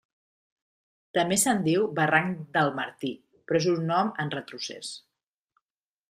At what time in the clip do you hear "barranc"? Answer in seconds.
1.99-2.41